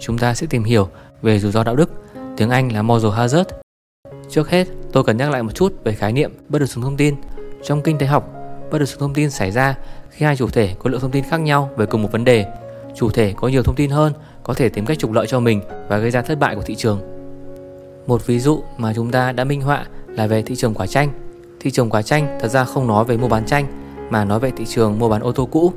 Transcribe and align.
chúng 0.00 0.18
ta 0.18 0.34
sẽ 0.34 0.46
tìm 0.50 0.64
hiểu 0.64 0.88
về 1.22 1.38
rủi 1.38 1.52
ro 1.52 1.64
đạo 1.64 1.76
đức, 1.76 1.90
tiếng 2.36 2.50
Anh 2.50 2.72
là 2.72 2.82
moral 2.82 3.12
hazard. 3.12 3.44
Trước 4.28 4.50
hết, 4.50 4.68
tôi 4.92 5.04
cần 5.04 5.16
nhắc 5.16 5.30
lại 5.30 5.42
một 5.42 5.54
chút 5.54 5.72
về 5.84 5.92
khái 5.92 6.12
niệm 6.12 6.32
bất 6.48 6.58
được 6.58 6.66
sống 6.66 6.84
thông 6.84 6.96
tin. 6.96 7.14
Trong 7.64 7.82
kinh 7.82 7.98
tế 7.98 8.06
học, 8.06 8.32
bất 8.70 8.78
được 8.78 8.88
sống 8.88 9.00
thông 9.00 9.14
tin 9.14 9.30
xảy 9.30 9.50
ra 9.50 9.74
khi 10.10 10.26
hai 10.26 10.36
chủ 10.36 10.48
thể 10.48 10.74
có 10.78 10.90
lượng 10.90 11.00
thông 11.00 11.10
tin 11.10 11.24
khác 11.24 11.40
nhau 11.40 11.70
về 11.76 11.86
cùng 11.86 12.02
một 12.02 12.12
vấn 12.12 12.24
đề. 12.24 12.46
Chủ 12.96 13.10
thể 13.10 13.34
có 13.36 13.48
nhiều 13.48 13.62
thông 13.62 13.74
tin 13.74 13.90
hơn 13.90 14.12
có 14.42 14.54
thể 14.54 14.68
tìm 14.68 14.86
cách 14.86 14.98
trục 14.98 15.12
lợi 15.12 15.26
cho 15.26 15.40
mình 15.40 15.62
và 15.88 15.98
gây 15.98 16.10
ra 16.10 16.22
thất 16.22 16.38
bại 16.38 16.54
của 16.54 16.62
thị 16.62 16.74
trường. 16.74 17.00
Một 18.06 18.26
ví 18.26 18.38
dụ 18.38 18.62
mà 18.76 18.92
chúng 18.94 19.10
ta 19.10 19.32
đã 19.32 19.44
minh 19.44 19.60
họa 19.60 19.86
là 20.08 20.26
về 20.26 20.42
thị 20.42 20.56
trường 20.56 20.74
quả 20.74 20.86
chanh. 20.86 21.10
Thị 21.60 21.70
trường 21.70 21.90
quả 21.90 22.02
chanh 22.02 22.38
thật 22.40 22.48
ra 22.48 22.64
không 22.64 22.86
nói 22.86 23.04
về 23.04 23.16
mua 23.16 23.28
bán 23.28 23.46
chanh 23.46 23.66
mà 24.10 24.24
nói 24.24 24.40
về 24.40 24.52
thị 24.56 24.64
trường 24.66 24.98
mua 24.98 25.08
bán 25.08 25.22
ô 25.22 25.32
tô 25.32 25.46
cũ. 25.46 25.72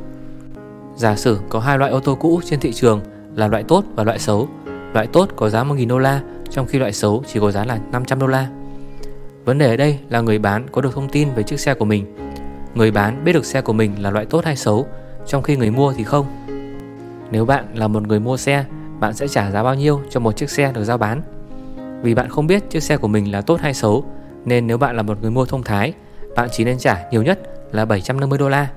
Giả 0.96 1.16
sử 1.16 1.40
có 1.50 1.60
hai 1.60 1.78
loại 1.78 1.92
ô 1.92 2.00
tô 2.00 2.16
cũ 2.16 2.42
trên 2.46 2.60
thị 2.60 2.74
trường 2.74 3.02
là 3.36 3.48
loại 3.48 3.64
tốt 3.64 3.84
và 3.96 4.04
loại 4.04 4.20
xấu. 4.20 4.48
Loại 4.94 5.08
tốt 5.08 5.30
có 5.36 5.50
giá 5.50 5.64
1.000 5.64 5.88
đô 5.88 6.00
la 6.00 6.22
trong 6.50 6.66
khi 6.66 6.80
loại 6.80 6.94
xấu 6.94 7.24
chỉ 7.28 7.40
có 7.40 7.52
giá 7.52 7.66
là 7.66 7.80
500 7.92 8.20
đô 8.20 8.28
la. 8.28 8.48
Vấn 9.46 9.58
đề 9.58 9.68
ở 9.68 9.78
đây 9.78 10.00
là 10.10 10.22
người 10.22 10.40
bán 10.40 10.68
có 10.72 10.82
được 10.82 10.96
thông 10.96 11.10
tin 11.10 11.30
về 11.36 11.44
chiếc 11.44 11.60
xe 11.60 11.74
của 11.74 11.86
mình. 11.86 12.16
Người 12.76 12.92
bán 12.92 13.24
biết 13.24 13.34
được 13.34 13.46
xe 13.46 13.62
của 13.62 13.74
mình 13.74 13.92
là 14.04 14.12
loại 14.12 14.26
tốt 14.26 14.46
hay 14.46 14.56
xấu, 14.56 14.88
trong 15.28 15.44
khi 15.44 15.58
người 15.58 15.72
mua 15.72 15.94
thì 15.94 16.04
không. 16.04 16.26
Nếu 17.32 17.46
bạn 17.46 17.66
là 17.74 17.88
một 17.88 18.08
người 18.08 18.20
mua 18.20 18.38
xe, 18.38 18.66
bạn 19.00 19.14
sẽ 19.14 19.28
trả 19.28 19.52
giá 19.52 19.64
bao 19.64 19.76
nhiêu 19.76 20.02
cho 20.10 20.20
một 20.20 20.38
chiếc 20.38 20.50
xe 20.50 20.72
được 20.72 20.84
giao 20.84 20.98
bán? 20.98 21.22
Vì 22.02 22.16
bạn 22.16 22.30
không 22.30 22.48
biết 22.48 22.70
chiếc 22.70 22.84
xe 22.84 22.98
của 22.98 23.08
mình 23.08 23.32
là 23.32 23.42
tốt 23.42 23.60
hay 23.62 23.74
xấu, 23.74 24.06
nên 24.46 24.68
nếu 24.68 24.78
bạn 24.78 24.96
là 24.96 25.02
một 25.02 25.22
người 25.22 25.32
mua 25.32 25.46
thông 25.46 25.64
thái, 25.64 25.94
bạn 26.36 26.50
chỉ 26.52 26.64
nên 26.64 26.78
trả 26.78 27.10
nhiều 27.12 27.24
nhất 27.24 27.40
là 27.72 27.86
750 27.86 28.40
đô 28.40 28.50
la, 28.50 28.68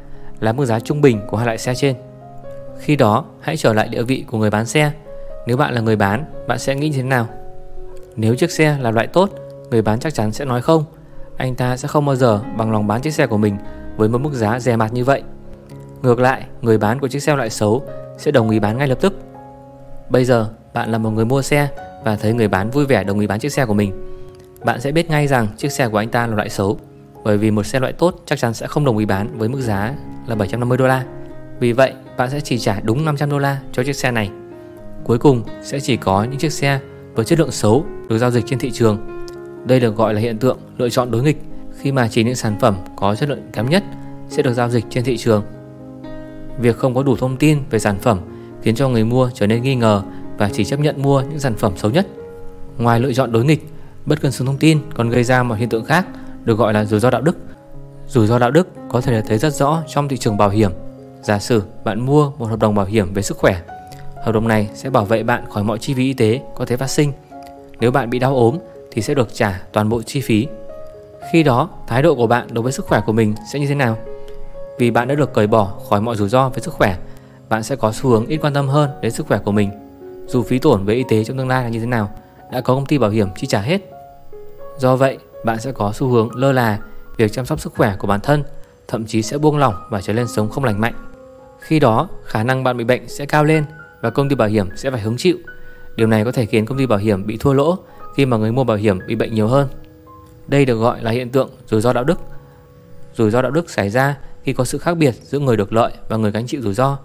là 0.41 0.53
mức 0.53 0.67
giá 0.67 0.81
trung 0.81 1.01
bình 1.01 1.21
của 1.29 1.37
hai 1.37 1.47
loại 1.47 1.59
xe 1.59 1.75
trên. 1.75 1.97
Khi 2.79 2.97
đó, 2.97 3.25
hãy 3.41 3.57
trở 3.57 3.73
lại 3.73 3.89
địa 3.89 4.03
vị 4.03 4.25
của 4.31 4.39
người 4.39 4.51
bán 4.51 4.67
xe. 4.67 4.93
Nếu 5.47 5.57
bạn 5.57 5.75
là 5.75 5.81
người 5.81 5.97
bán, 5.97 6.25
bạn 6.49 6.59
sẽ 6.59 6.75
nghĩ 6.75 6.91
thế 6.91 7.03
nào? 7.03 7.27
Nếu 8.17 8.35
chiếc 8.35 8.51
xe 8.51 8.79
là 8.81 8.91
loại 8.91 9.07
tốt, 9.07 9.31
người 9.71 9.83
bán 9.83 9.99
chắc 9.99 10.15
chắn 10.15 10.33
sẽ 10.33 10.45
nói 10.45 10.63
không. 10.63 10.85
Anh 11.37 11.55
ta 11.55 11.77
sẽ 11.77 11.89
không 11.89 12.07
bao 12.07 12.17
giờ 12.17 12.41
bằng 12.57 12.73
lòng 12.73 12.87
bán 12.87 13.01
chiếc 13.01 13.15
xe 13.15 13.27
của 13.27 13.37
mình 13.37 13.57
với 13.97 14.09
một 14.09 14.19
mức 14.19 14.33
giá 14.33 14.61
rẻ 14.61 14.77
mạt 14.77 14.93
như 14.93 15.05
vậy. 15.05 15.23
Ngược 16.03 16.21
lại, 16.21 16.45
người 16.63 16.79
bán 16.79 16.99
của 17.01 17.09
chiếc 17.09 17.23
xe 17.23 17.37
loại 17.37 17.51
xấu 17.51 17.83
sẽ 18.19 18.31
đồng 18.31 18.51
ý 18.51 18.59
bán 18.59 18.79
ngay 18.79 18.89
lập 18.89 18.99
tức. 19.01 19.19
Bây 20.09 20.25
giờ, 20.25 20.49
bạn 20.75 20.93
là 20.93 20.99
một 20.99 21.11
người 21.11 21.25
mua 21.25 21.43
xe 21.43 21.69
và 22.05 22.17
thấy 22.17 22.33
người 22.33 22.49
bán 22.49 22.71
vui 22.71 22.87
vẻ 22.87 23.05
đồng 23.05 23.21
ý 23.21 23.27
bán 23.27 23.41
chiếc 23.41 23.53
xe 23.53 23.67
của 23.67 23.75
mình. 23.75 24.17
Bạn 24.65 24.81
sẽ 24.81 24.93
biết 24.93 25.11
ngay 25.11 25.27
rằng 25.27 25.49
chiếc 25.57 25.73
xe 25.73 25.89
của 25.89 25.99
anh 25.99 26.09
ta 26.09 26.27
là 26.27 26.35
loại 26.35 26.49
xấu 26.49 26.79
bởi 27.25 27.39
vì 27.39 27.51
một 27.51 27.63
xe 27.63 27.81
loại 27.81 27.93
tốt 27.93 28.15
chắc 28.27 28.39
chắn 28.39 28.55
sẽ 28.55 28.67
không 28.67 28.85
đồng 28.85 28.99
ý 28.99 29.07
bán 29.07 29.39
với 29.39 29.49
mức 29.49 29.61
giá 29.61 29.95
là 30.27 30.35
750 30.35 30.79
đô 30.79 30.87
la. 30.87 31.05
Vì 31.61 31.73
vậy, 31.73 31.93
bạn 32.17 32.31
sẽ 32.31 32.41
chỉ 32.41 32.59
trả 32.59 32.81
đúng 32.81 33.05
500 33.05 33.31
đô 33.31 33.39
la 33.39 33.61
cho 33.73 33.85
chiếc 33.85 33.97
xe 33.97 34.11
này. 34.11 34.31
Cuối 35.05 35.19
cùng 35.19 35.43
sẽ 35.63 35.81
chỉ 35.81 35.97
có 35.97 36.25
những 36.25 36.39
chiếc 36.39 36.53
xe 36.53 36.81
với 37.15 37.25
chất 37.25 37.39
lượng 37.39 37.51
xấu 37.51 37.87
được 38.09 38.19
giao 38.19 38.31
dịch 38.31 38.45
trên 38.47 38.59
thị 38.59 38.71
trường. 38.71 39.27
Đây 39.67 39.81
được 39.81 39.97
gọi 39.97 40.15
là 40.15 40.21
hiện 40.21 40.39
tượng 40.39 40.59
lựa 40.79 40.89
chọn 40.89 41.11
đối 41.11 41.23
nghịch 41.23 41.43
khi 41.79 41.93
mà 41.93 42.09
chỉ 42.09 42.25
những 42.25 42.35
sản 42.35 42.57
phẩm 42.61 42.77
có 42.97 43.15
chất 43.15 43.29
lượng 43.29 43.43
kém 43.53 43.71
nhất 43.71 43.85
sẽ 44.29 44.43
được 44.43 44.53
giao 44.53 44.69
dịch 44.69 44.85
trên 44.91 45.05
thị 45.05 45.17
trường. 45.17 45.43
Việc 46.59 46.77
không 46.77 46.95
có 46.95 47.03
đủ 47.03 47.17
thông 47.17 47.37
tin 47.37 47.59
về 47.71 47.79
sản 47.79 47.99
phẩm 47.99 48.21
khiến 48.63 48.75
cho 48.75 48.89
người 48.89 49.05
mua 49.05 49.31
trở 49.35 49.47
nên 49.47 49.63
nghi 49.63 49.75
ngờ 49.75 50.03
và 50.39 50.51
chỉ 50.53 50.65
chấp 50.65 50.81
nhận 50.81 51.03
mua 51.03 51.23
những 51.23 51.39
sản 51.39 51.55
phẩm 51.55 51.73
xấu 51.77 51.91
nhất. 51.91 52.07
Ngoài 52.79 53.01
lựa 53.01 53.13
chọn 53.13 53.33
đối 53.33 53.45
nghịch, 53.45 53.67
bất 54.07 54.21
cân 54.21 54.33
xứng 54.33 54.47
thông 54.47 54.59
tin 54.59 54.79
còn 54.95 55.11
gây 55.11 55.25
ra 55.25 55.43
một 55.43 55.55
hiện 55.55 55.69
tượng 55.69 55.85
khác 55.85 56.07
được 56.45 56.59
gọi 56.59 56.75
là 56.75 56.85
rủi 56.85 57.01
ro 57.01 57.11
đạo 57.11 57.23
đức. 57.23 57.37
Rủi 58.09 58.27
ro 58.27 58.39
đạo 58.39 58.51
đức 58.51 58.69
có 58.89 59.01
thể 59.01 59.23
thấy 59.23 59.39
rất 59.39 59.55
rõ 59.55 59.83
trong 59.89 60.09
thị 60.09 60.17
trường 60.17 60.37
bảo 60.37 60.49
hiểm. 60.49 60.71
Giả 61.25 61.39
sử 61.39 61.63
bạn 61.85 62.01
mua 62.01 62.31
một 62.39 62.47
hợp 62.47 62.59
đồng 62.59 62.75
bảo 62.75 62.87
hiểm 62.87 63.15
về 63.15 63.23
sức 63.23 63.39
khỏe. 63.39 63.61
Hợp 64.23 64.33
đồng 64.33 64.49
này 64.49 64.69
sẽ 64.75 64.91
bảo 64.91 65.05
vệ 65.05 65.23
bạn 65.23 65.45
khỏi 65.51 65.65
mọi 65.65 65.79
chi 65.79 65.95
phí 65.95 66.05
y 66.05 66.13
tế 66.13 66.41
có 66.55 66.65
thể 66.65 66.77
phát 66.77 66.91
sinh. 66.91 67.13
Nếu 67.81 67.91
bạn 67.91 68.11
bị 68.11 68.19
đau 68.19 68.37
ốm 68.37 68.59
thì 68.91 69.03
sẽ 69.03 69.15
được 69.15 69.35
trả 69.35 69.61
toàn 69.73 69.89
bộ 69.89 70.03
chi 70.03 70.21
phí. 70.21 70.47
Khi 71.33 71.43
đó, 71.43 71.69
thái 71.87 72.03
độ 72.03 72.15
của 72.15 72.27
bạn 72.27 72.47
đối 72.51 72.63
với 72.63 72.73
sức 72.73 72.87
khỏe 72.87 73.01
của 73.07 73.13
mình 73.13 73.35
sẽ 73.53 73.59
như 73.59 73.67
thế 73.67 73.75
nào? 73.75 73.99
Vì 74.79 74.91
bạn 74.91 75.09
đã 75.09 75.15
được 75.15 75.33
cởi 75.35 75.47
bỏ 75.47 75.73
khỏi 75.89 76.01
mọi 76.01 76.17
rủi 76.17 76.29
ro 76.29 76.49
về 76.49 76.61
sức 76.61 76.75
khỏe, 76.75 76.97
bạn 77.49 77.63
sẽ 77.63 77.77
có 77.77 77.93
xu 77.93 78.11
hướng 78.11 78.27
ít 78.27 78.37
quan 78.37 78.55
tâm 78.55 78.69
hơn 78.69 78.91
đến 79.01 79.13
sức 79.13 79.27
khỏe 79.27 79.39
của 79.39 79.53
mình. 79.53 79.71
Dù 80.27 80.43
phí 80.43 80.59
tổn 80.59 80.85
về 80.85 80.95
y 80.95 81.05
tế 81.09 81.25
trong 81.25 81.39
tương 81.39 81.49
lai 81.49 81.63
là 81.63 81.69
như 81.69 81.81
thế 81.81 81.87
nào, 81.87 82.11
đã 82.53 82.61
có 82.61 82.75
công 82.75 82.87
ty 82.87 82.99
bảo 82.99 83.11
hiểm 83.11 83.29
chi 83.37 83.47
trả 83.47 83.61
hết. 83.61 83.81
Do 84.79 84.97
vậy, 84.97 85.19
bạn 85.45 85.61
sẽ 85.61 85.73
có 85.73 85.93
xu 85.95 86.09
hướng 86.09 86.35
lơ 86.35 86.53
là 86.53 86.79
việc 87.17 87.33
chăm 87.33 87.47
sóc 87.47 87.61
sức 87.61 87.73
khỏe 87.77 87.97
của 87.99 88.07
bản 88.07 88.21
thân, 88.21 88.45
thậm 88.89 89.07
chí 89.07 89.23
sẽ 89.23 89.39
buông 89.39 89.59
lỏng 89.59 89.75
và 89.91 90.01
trở 90.01 90.13
nên 90.13 90.29
sống 90.29 90.51
không 90.51 90.65
lành 90.65 90.81
mạnh. 90.81 91.04
Khi 91.65 91.81
đó, 91.81 92.09
khả 92.25 92.45
năng 92.45 92.65
bạn 92.65 92.77
bị 92.77 92.85
bệnh 92.85 93.09
sẽ 93.09 93.27
cao 93.27 93.45
lên 93.45 93.65
và 94.01 94.11
công 94.11 94.29
ty 94.29 94.35
bảo 94.35 94.49
hiểm 94.49 94.69
sẽ 94.77 94.91
phải 94.91 95.01
hứng 95.01 95.17
chịu. 95.17 95.39
Điều 95.97 96.07
này 96.07 96.25
có 96.25 96.33
thể 96.33 96.47
khiến 96.47 96.67
công 96.67 96.79
ty 96.79 96.87
bảo 96.87 96.99
hiểm 96.99 97.27
bị 97.27 97.37
thua 97.37 97.53
lỗ 97.53 97.79
khi 98.17 98.27
mà 98.27 98.37
người 98.37 98.53
mua 98.53 98.65
bảo 98.65 98.77
hiểm 98.77 98.99
bị 99.07 99.15
bệnh 99.15 99.35
nhiều 99.35 99.49
hơn. 99.49 99.69
Đây 100.47 100.65
được 100.65 100.77
gọi 100.77 101.03
là 101.03 101.11
hiện 101.11 101.31
tượng 101.31 101.51
rủi 101.67 101.81
ro 101.81 101.93
đạo 101.93 102.05
đức. 102.05 102.21
Rủi 103.15 103.31
ro 103.31 103.43
đạo 103.43 103.51
đức 103.51 103.71
xảy 103.71 103.91
ra 103.91 104.17
khi 104.43 104.53
có 104.53 104.65
sự 104.65 104.79
khác 104.79 104.95
biệt 104.95 105.15
giữa 105.23 105.39
người 105.39 105.57
được 105.57 105.73
lợi 105.73 105.93
và 106.09 106.17
người 106.17 106.31
gánh 106.31 106.47
chịu 106.47 106.63
rủi 106.63 106.75
ro. 106.75 106.99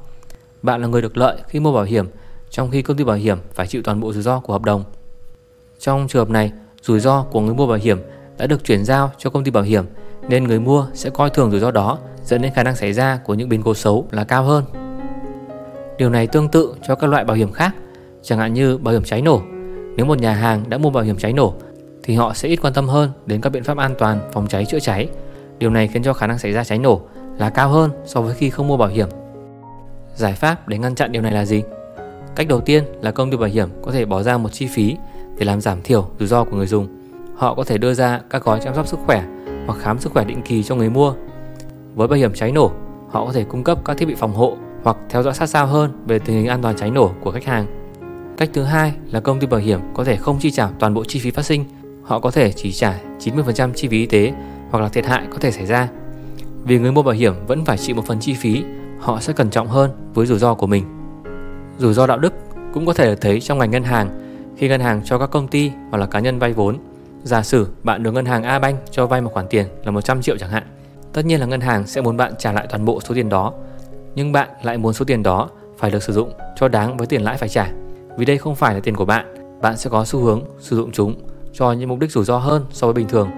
Bạn 0.62 0.82
là 0.82 0.88
người 0.88 1.02
được 1.02 1.18
lợi 1.18 1.38
khi 1.48 1.60
mua 1.60 1.74
bảo 1.74 1.84
hiểm, 1.84 2.06
trong 2.50 2.72
khi 2.72 2.82
công 2.82 2.98
ty 2.98 3.04
bảo 3.04 3.16
hiểm 3.16 3.38
phải 3.54 3.68
chịu 3.68 3.82
toàn 3.84 4.00
bộ 4.00 4.14
rủi 4.14 4.24
ro 4.24 4.40
của 4.40 4.54
hợp 4.54 4.62
đồng. 4.62 4.84
Trong 5.80 6.08
trường 6.08 6.22
hợp 6.22 6.30
này, 6.30 6.52
rủi 6.82 7.00
ro 7.00 7.24
của 7.24 7.42
người 7.42 7.54
mua 7.54 7.68
bảo 7.68 7.78
hiểm 7.78 7.98
đã 8.38 8.48
được 8.48 8.64
chuyển 8.64 8.86
giao 8.86 9.12
cho 9.18 9.30
công 9.30 9.44
ty 9.44 9.52
bảo 9.52 9.64
hiểm 9.64 9.86
nên 10.30 10.44
người 10.44 10.60
mua 10.60 10.88
sẽ 10.94 11.10
coi 11.10 11.30
thường 11.30 11.52
rủi 11.52 11.60
ro 11.60 11.72
đó 11.72 11.98
dẫn 12.24 12.42
đến 12.42 12.52
khả 12.56 12.64
năng 12.64 12.76
xảy 12.76 12.94
ra 12.94 13.20
của 13.26 13.34
những 13.34 13.50
biến 13.50 13.62
cố 13.64 13.74
xấu 13.74 14.08
là 14.12 14.24
cao 14.24 14.44
hơn. 14.44 14.64
Điều 15.98 16.10
này 16.10 16.28
tương 16.28 16.50
tự 16.50 16.76
cho 16.88 16.96
các 16.96 17.08
loại 17.08 17.24
bảo 17.24 17.38
hiểm 17.38 17.52
khác, 17.52 17.76
chẳng 18.22 18.40
hạn 18.40 18.54
như 18.54 18.78
bảo 18.78 18.94
hiểm 18.94 19.04
cháy 19.04 19.22
nổ. 19.22 19.42
Nếu 19.96 20.06
một 20.06 20.18
nhà 20.18 20.34
hàng 20.34 20.64
đã 20.70 20.78
mua 20.78 20.90
bảo 20.90 21.04
hiểm 21.04 21.18
cháy 21.18 21.34
nổ 21.34 21.54
thì 22.04 22.16
họ 22.16 22.34
sẽ 22.34 22.48
ít 22.48 22.56
quan 22.62 22.74
tâm 22.74 22.88
hơn 22.88 23.12
đến 23.26 23.42
các 23.42 23.50
biện 23.50 23.64
pháp 23.64 23.78
an 23.78 23.96
toàn 23.98 24.20
phòng 24.34 24.48
cháy 24.48 24.66
chữa 24.66 24.80
cháy. 24.80 25.10
Điều 25.60 25.70
này 25.70 25.88
khiến 25.88 26.04
cho 26.04 26.14
khả 26.14 26.28
năng 26.28 26.40
xảy 26.40 26.54
ra 26.54 26.64
cháy 26.64 26.80
nổ 26.80 27.02
là 27.38 27.50
cao 27.50 27.70
hơn 27.70 27.92
so 28.06 28.22
với 28.22 28.36
khi 28.36 28.50
không 28.50 28.68
mua 28.68 28.78
bảo 28.78 28.90
hiểm. 28.90 29.10
Giải 30.16 30.34
pháp 30.34 30.68
để 30.68 30.78
ngăn 30.78 30.96
chặn 30.96 31.12
điều 31.12 31.22
này 31.22 31.32
là 31.32 31.46
gì? 31.46 31.64
Cách 32.36 32.48
đầu 32.48 32.62
tiên 32.62 32.84
là 33.02 33.12
công 33.12 33.32
ty 33.32 33.38
bảo 33.38 33.50
hiểm 33.50 33.70
có 33.82 33.92
thể 33.92 34.06
bỏ 34.06 34.24
ra 34.24 34.38
một 34.38 34.50
chi 34.54 34.68
phí 34.68 34.98
để 35.38 35.46
làm 35.46 35.62
giảm 35.62 35.82
thiểu 35.82 36.10
rủi 36.20 36.28
ro 36.28 36.44
của 36.44 36.58
người 36.58 36.68
dùng. 36.68 36.88
Họ 37.36 37.56
có 37.56 37.64
thể 37.64 37.78
đưa 37.78 37.94
ra 37.94 38.22
các 38.30 38.44
gói 38.44 38.60
chăm 38.64 38.76
sóc 38.76 38.88
sức 38.88 39.00
khỏe 39.06 39.24
hoặc 39.70 39.82
khám 39.82 40.00
sức 40.00 40.12
khỏe 40.14 40.26
định 40.26 40.42
kỳ 40.42 40.64
cho 40.64 40.76
người 40.76 40.90
mua. 40.90 41.14
Với 41.96 42.08
bảo 42.08 42.18
hiểm 42.18 42.34
cháy 42.34 42.52
nổ, 42.52 42.72
họ 43.10 43.26
có 43.26 43.34
thể 43.34 43.44
cung 43.44 43.64
cấp 43.64 43.80
các 43.86 43.98
thiết 43.98 44.06
bị 44.06 44.16
phòng 44.16 44.34
hộ 44.34 44.58
hoặc 44.84 44.98
theo 45.10 45.24
dõi 45.24 45.34
sát 45.34 45.50
sao 45.50 45.68
hơn 45.68 46.04
về 46.08 46.20
tình 46.20 46.36
hình 46.36 46.48
an 46.48 46.62
toàn 46.62 46.76
cháy 46.76 46.92
nổ 46.92 47.12
của 47.22 47.32
khách 47.32 47.46
hàng. 47.46 47.66
Cách 48.38 48.50
thứ 48.54 48.64
hai 48.64 48.94
là 49.12 49.20
công 49.20 49.40
ty 49.40 49.48
bảo 49.48 49.60
hiểm 49.60 49.80
có 49.94 50.04
thể 50.04 50.16
không 50.16 50.40
chi 50.40 50.52
trả 50.52 50.70
toàn 50.80 50.94
bộ 50.94 51.06
chi 51.06 51.20
phí 51.20 51.32
phát 51.32 51.46
sinh. 51.46 51.66
Họ 52.04 52.20
có 52.20 52.32
thể 52.32 52.52
chỉ 52.52 52.72
trả 52.72 53.00
90% 53.20 53.74
chi 53.74 53.88
phí 53.88 53.98
y 53.98 54.06
tế 54.06 54.34
hoặc 54.70 54.80
là 54.80 54.90
thiệt 54.90 55.06
hại 55.06 55.24
có 55.30 55.38
thể 55.38 55.52
xảy 55.52 55.66
ra. 55.66 55.88
Vì 56.64 56.80
người 56.80 56.92
mua 56.92 57.04
bảo 57.04 57.16
hiểm 57.16 57.34
vẫn 57.48 57.66
phải 57.66 57.78
chịu 57.78 57.96
một 57.96 58.06
phần 58.06 58.20
chi 58.20 58.34
phí, 58.34 58.64
họ 59.00 59.20
sẽ 59.20 59.34
cẩn 59.34 59.50
trọng 59.50 59.68
hơn 59.68 59.92
với 60.14 60.26
rủi 60.26 60.40
ro 60.40 60.54
của 60.54 60.68
mình. 60.68 60.84
Rủi 61.78 61.94
ro 61.94 62.08
đạo 62.08 62.18
đức 62.18 62.34
cũng 62.74 62.86
có 62.86 62.94
thể 62.94 63.06
được 63.06 63.22
thấy 63.22 63.42
trong 63.42 63.58
ngành 63.58 63.72
ngân 63.72 63.84
hàng 63.84 64.10
khi 64.58 64.68
ngân 64.68 64.82
hàng 64.82 65.02
cho 65.06 65.20
các 65.20 65.32
công 65.32 65.48
ty 65.48 65.72
hoặc 65.90 65.98
là 65.98 66.06
cá 66.06 66.20
nhân 66.20 66.40
vay 66.40 66.54
vốn. 66.54 66.78
Giả 67.24 67.42
sử 67.44 67.68
bạn 67.84 68.04
được 68.04 68.12
ngân 68.12 68.26
hàng 68.26 68.44
A 68.44 68.60
Bank 68.60 68.80
cho 68.92 69.08
vay 69.08 69.22
một 69.22 69.34
khoản 69.34 69.48
tiền 69.50 69.66
là 69.84 69.92
100 69.92 70.22
triệu 70.22 70.38
chẳng 70.38 70.50
hạn. 70.50 70.64
Tất 71.14 71.26
nhiên 71.26 71.40
là 71.40 71.46
ngân 71.46 71.62
hàng 71.62 71.88
sẽ 71.88 72.02
muốn 72.02 72.18
bạn 72.18 72.34
trả 72.40 72.52
lại 72.52 72.68
toàn 72.70 72.86
bộ 72.86 73.02
số 73.02 73.16
tiền 73.16 73.30
đó. 73.30 73.54
Nhưng 74.16 74.32
bạn 74.32 74.50
lại 74.64 74.78
muốn 74.78 74.94
số 74.94 75.06
tiền 75.06 75.24
đó 75.24 75.50
phải 75.78 75.92
được 75.92 76.04
sử 76.04 76.14
dụng 76.14 76.32
cho 76.56 76.68
đáng 76.68 76.98
với 76.98 77.08
tiền 77.08 77.22
lãi 77.22 77.38
phải 77.38 77.50
trả. 77.50 77.72
Vì 78.18 78.26
đây 78.26 78.38
không 78.38 78.56
phải 78.56 78.74
là 78.74 78.80
tiền 78.80 78.96
của 78.96 79.06
bạn, 79.06 79.60
bạn 79.62 79.78
sẽ 79.78 79.90
có 79.90 80.06
xu 80.06 80.20
hướng 80.20 80.42
sử 80.60 80.76
dụng 80.76 80.92
chúng 80.92 81.16
cho 81.54 81.72
những 81.72 81.90
mục 81.90 82.00
đích 82.00 82.12
rủi 82.12 82.26
ro 82.26 82.38
hơn 82.38 82.66
so 82.72 82.88
với 82.88 82.94
bình 82.94 83.08
thường. 83.08 83.30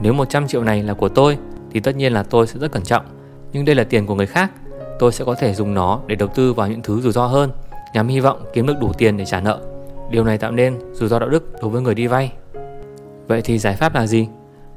Nếu 0.00 0.12
100 0.12 0.46
triệu 0.46 0.64
này 0.64 0.82
là 0.82 0.94
của 0.94 1.08
tôi 1.08 1.38
thì 1.70 1.80
tất 1.80 1.96
nhiên 1.96 2.12
là 2.12 2.22
tôi 2.22 2.46
sẽ 2.46 2.58
rất 2.58 2.72
cẩn 2.72 2.82
trọng. 2.82 3.04
Nhưng 3.52 3.64
đây 3.64 3.74
là 3.74 3.84
tiền 3.84 4.06
của 4.06 4.14
người 4.14 4.26
khác, 4.26 4.50
tôi 4.98 5.12
sẽ 5.12 5.24
có 5.24 5.34
thể 5.34 5.54
dùng 5.54 5.74
nó 5.74 6.00
để 6.06 6.14
đầu 6.14 6.28
tư 6.28 6.52
vào 6.52 6.68
những 6.68 6.82
thứ 6.82 7.00
rủi 7.00 7.12
ro 7.12 7.26
hơn, 7.26 7.50
nhằm 7.94 8.08
hy 8.08 8.20
vọng 8.20 8.44
kiếm 8.52 8.66
được 8.66 8.74
đủ 8.80 8.92
tiền 8.98 9.16
để 9.16 9.24
trả 9.24 9.40
nợ. 9.40 9.60
Điều 10.10 10.24
này 10.24 10.38
tạo 10.38 10.52
nên 10.52 10.78
rủi 10.92 11.08
ro 11.08 11.18
đạo 11.18 11.28
đức 11.28 11.52
đối 11.62 11.70
với 11.70 11.82
người 11.82 11.94
đi 11.94 12.06
vay. 12.06 12.32
Vậy 13.30 13.42
thì 13.42 13.58
giải 13.58 13.76
pháp 13.76 13.94
là 13.94 14.06
gì? 14.06 14.28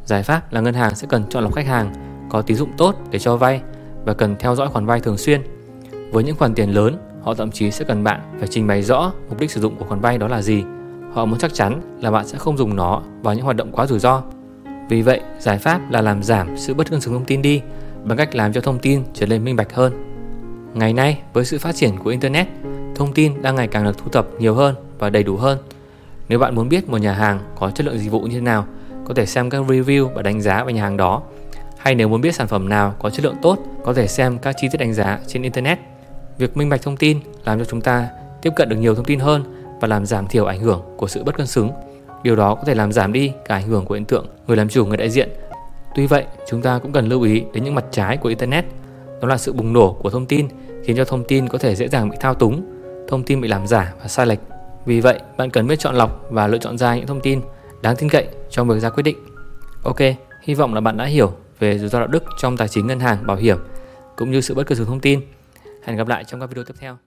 Giải 0.05 0.23
pháp 0.23 0.53
là 0.53 0.61
ngân 0.61 0.73
hàng 0.73 0.95
sẽ 0.95 1.07
cần 1.09 1.23
chọn 1.29 1.44
lọc 1.44 1.55
khách 1.55 1.65
hàng 1.65 1.94
có 2.29 2.41
tín 2.41 2.57
dụng 2.57 2.69
tốt 2.77 2.95
để 3.11 3.19
cho 3.19 3.38
vay 3.38 3.61
và 4.05 4.13
cần 4.13 4.35
theo 4.39 4.55
dõi 4.55 4.67
khoản 4.67 4.85
vay 4.85 5.00
thường 5.00 5.17
xuyên. 5.17 5.41
Với 6.11 6.23
những 6.23 6.35
khoản 6.35 6.53
tiền 6.53 6.69
lớn, 6.69 6.97
họ 7.21 7.33
thậm 7.33 7.51
chí 7.51 7.71
sẽ 7.71 7.85
cần 7.85 8.03
bạn 8.03 8.21
phải 8.39 8.47
trình 8.47 8.67
bày 8.67 8.81
rõ 8.81 9.11
mục 9.29 9.39
đích 9.39 9.51
sử 9.51 9.61
dụng 9.61 9.75
của 9.75 9.85
khoản 9.85 10.00
vay 10.00 10.17
đó 10.17 10.27
là 10.27 10.41
gì. 10.41 10.63
Họ 11.13 11.25
muốn 11.25 11.39
chắc 11.39 11.53
chắn 11.53 11.97
là 12.01 12.11
bạn 12.11 12.27
sẽ 12.27 12.38
không 12.38 12.57
dùng 12.57 12.75
nó 12.75 13.01
vào 13.23 13.35
những 13.35 13.44
hoạt 13.44 13.55
động 13.55 13.71
quá 13.71 13.85
rủi 13.85 14.00
ro. 14.00 14.21
Vì 14.89 15.01
vậy, 15.01 15.21
giải 15.39 15.57
pháp 15.57 15.91
là 15.91 16.01
làm 16.01 16.23
giảm 16.23 16.57
sự 16.57 16.73
bất 16.73 16.89
cân 16.89 17.01
xứng 17.01 17.13
thông 17.13 17.25
tin 17.25 17.41
đi 17.41 17.61
bằng 18.03 18.17
cách 18.17 18.35
làm 18.35 18.53
cho 18.53 18.61
thông 18.61 18.79
tin 18.79 19.03
trở 19.13 19.25
nên 19.25 19.44
minh 19.44 19.56
bạch 19.56 19.73
hơn. 19.73 19.94
Ngày 20.73 20.94
nay, 20.94 21.21
với 21.33 21.45
sự 21.45 21.57
phát 21.59 21.75
triển 21.75 21.97
của 22.03 22.09
Internet, 22.09 22.47
thông 22.95 23.13
tin 23.13 23.41
đang 23.41 23.56
ngày 23.56 23.67
càng 23.67 23.83
được 23.83 23.97
thu 23.97 24.09
thập 24.09 24.27
nhiều 24.39 24.56
hơn 24.56 24.75
và 24.99 25.09
đầy 25.09 25.23
đủ 25.23 25.38
hơn. 25.38 25.57
Nếu 26.29 26.39
bạn 26.39 26.55
muốn 26.55 26.69
biết 26.69 26.89
một 26.89 26.97
nhà 26.97 27.13
hàng 27.13 27.39
có 27.55 27.71
chất 27.71 27.85
lượng 27.85 27.99
dịch 27.99 28.11
vụ 28.11 28.21
như 28.21 28.35
thế 28.35 28.41
nào, 28.41 28.65
có 29.05 29.13
thể 29.13 29.25
xem 29.25 29.49
các 29.49 29.61
review 29.67 30.07
và 30.07 30.21
đánh 30.21 30.41
giá 30.41 30.63
về 30.63 30.73
nhà 30.73 30.81
hàng 30.81 30.97
đó. 30.97 31.21
Hay 31.77 31.95
nếu 31.95 32.07
muốn 32.07 32.21
biết 32.21 32.35
sản 32.35 32.47
phẩm 32.47 32.69
nào 32.69 32.95
có 32.99 33.09
chất 33.09 33.25
lượng 33.25 33.35
tốt, 33.41 33.57
có 33.83 33.93
thể 33.93 34.07
xem 34.07 34.37
các 34.37 34.55
chi 34.57 34.67
tiết 34.71 34.77
đánh 34.77 34.93
giá 34.93 35.19
trên 35.27 35.41
Internet. 35.41 35.79
Việc 36.37 36.57
minh 36.57 36.69
bạch 36.69 36.81
thông 36.81 36.97
tin 36.97 37.19
làm 37.45 37.59
cho 37.59 37.65
chúng 37.65 37.81
ta 37.81 38.07
tiếp 38.41 38.49
cận 38.55 38.69
được 38.69 38.75
nhiều 38.75 38.95
thông 38.95 39.05
tin 39.05 39.19
hơn 39.19 39.43
và 39.81 39.87
làm 39.87 40.05
giảm 40.05 40.27
thiểu 40.27 40.45
ảnh 40.45 40.59
hưởng 40.59 40.81
của 40.97 41.07
sự 41.07 41.23
bất 41.23 41.37
cân 41.37 41.47
xứng. 41.47 41.71
Điều 42.23 42.35
đó 42.35 42.55
có 42.55 42.63
thể 42.65 42.75
làm 42.75 42.91
giảm 42.91 43.13
đi 43.13 43.31
cả 43.45 43.55
ảnh 43.55 43.67
hưởng 43.67 43.85
của 43.85 43.93
hiện 43.95 44.05
tượng 44.05 44.25
người 44.47 44.57
làm 44.57 44.69
chủ 44.69 44.85
người 44.85 44.97
đại 44.97 45.09
diện. 45.09 45.29
Tuy 45.95 46.07
vậy, 46.07 46.25
chúng 46.49 46.61
ta 46.61 46.79
cũng 46.79 46.91
cần 46.91 47.09
lưu 47.09 47.21
ý 47.21 47.43
đến 47.53 47.63
những 47.63 47.75
mặt 47.75 47.85
trái 47.91 48.17
của 48.17 48.29
internet, 48.29 48.65
đó 49.21 49.27
là 49.27 49.37
sự 49.37 49.53
bùng 49.53 49.73
nổ 49.73 49.93
của 49.93 50.09
thông 50.09 50.25
tin 50.25 50.47
khiến 50.83 50.97
cho 50.97 51.05
thông 51.05 51.23
tin 51.27 51.47
có 51.47 51.57
thể 51.57 51.75
dễ 51.75 51.87
dàng 51.87 52.09
bị 52.09 52.17
thao 52.19 52.33
túng, 52.33 52.63
thông 53.07 53.23
tin 53.23 53.41
bị 53.41 53.47
làm 53.47 53.67
giả 53.67 53.93
và 54.01 54.07
sai 54.07 54.25
lệch. 54.25 54.39
Vì 54.85 55.01
vậy, 55.01 55.19
bạn 55.38 55.50
cần 55.50 55.68
biết 55.68 55.80
chọn 55.80 55.95
lọc 55.95 56.25
và 56.30 56.47
lựa 56.47 56.57
chọn 56.57 56.77
ra 56.77 56.95
những 56.95 57.07
thông 57.07 57.21
tin 57.21 57.41
đáng 57.81 57.95
tin 57.95 58.09
cậy 58.09 58.27
trong 58.50 58.68
việc 58.68 58.80
ra 58.80 58.89
quyết 58.89 59.03
định. 59.03 59.18
Ok, 59.83 60.00
hy 60.41 60.53
vọng 60.53 60.74
là 60.74 60.81
bạn 60.81 60.97
đã 60.97 61.06
hiểu 61.06 61.33
về 61.59 61.80
rủi 61.80 61.89
ro 61.89 62.00
đạo 62.00 62.07
đức 62.07 62.24
trong 62.38 62.57
tài 62.57 62.68
chính 62.68 62.88
ngân 62.88 63.00
hàng, 63.00 63.27
bảo 63.27 63.38
hiểm 63.38 63.57
cũng 64.18 64.31
như 64.31 64.41
sự 64.41 64.53
bất 64.53 64.68
cân 64.68 64.77
xứng 64.77 64.88
thông 64.88 65.00
tin. 65.00 65.21
Hẹn 65.83 65.97
gặp 65.97 66.07
lại 66.07 66.24
trong 66.24 66.39
các 66.39 66.50
video 66.50 66.63
tiếp 66.63 66.75
theo. 66.80 66.97